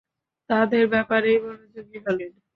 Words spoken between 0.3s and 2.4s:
তাদের ব্যাপারেই মনোেযোগী হলেন।